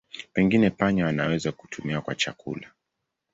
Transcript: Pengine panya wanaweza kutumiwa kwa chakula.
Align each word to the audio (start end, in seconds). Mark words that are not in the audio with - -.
Pengine 0.33 0.69
panya 0.71 1.05
wanaweza 1.05 1.51
kutumiwa 1.51 2.01
kwa 2.01 2.15
chakula. 2.15 2.71